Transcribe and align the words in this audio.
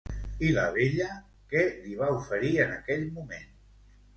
I 0.45 0.47
la 0.53 0.61
vella, 0.77 1.09
què 1.53 1.65
li 1.83 1.99
va 2.01 2.09
oferir 2.17 2.51
en 2.65 2.75
aquell 2.79 3.05
moment? 3.21 3.49